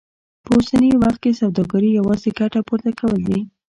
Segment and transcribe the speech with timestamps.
[0.43, 3.39] په اوسني وخت کې سوداګري يوازې ګټه پورته کول دي.